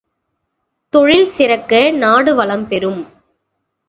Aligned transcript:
தொழில் 0.93 1.27
சிறக்க, 1.27 1.91
நாடு 1.91 2.35
வளம்பெறும். 2.35 3.01